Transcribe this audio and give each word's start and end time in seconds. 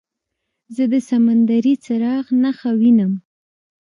زه 0.75 0.83
د 0.91 0.95
سمندري 1.09 1.73
څراغ 1.83 2.25
نښه 2.41 2.71
وینم. 2.79 3.13